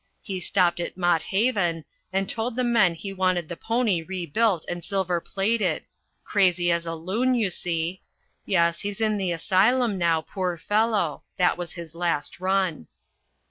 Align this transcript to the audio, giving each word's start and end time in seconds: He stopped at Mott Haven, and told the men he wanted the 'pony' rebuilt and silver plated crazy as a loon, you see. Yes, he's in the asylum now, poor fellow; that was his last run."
He 0.23 0.39
stopped 0.39 0.79
at 0.79 0.97
Mott 0.97 1.21
Haven, 1.21 1.85
and 2.11 2.27
told 2.27 2.55
the 2.55 2.63
men 2.63 2.95
he 2.95 3.13
wanted 3.13 3.47
the 3.47 3.55
'pony' 3.55 4.01
rebuilt 4.01 4.65
and 4.67 4.83
silver 4.83 5.21
plated 5.21 5.85
crazy 6.23 6.71
as 6.71 6.87
a 6.87 6.95
loon, 6.95 7.35
you 7.35 7.51
see. 7.51 8.01
Yes, 8.43 8.79
he's 8.79 8.99
in 8.99 9.19
the 9.19 9.31
asylum 9.31 9.99
now, 9.99 10.21
poor 10.21 10.57
fellow; 10.57 11.21
that 11.37 11.55
was 11.55 11.73
his 11.73 11.93
last 11.93 12.39
run." 12.39 12.87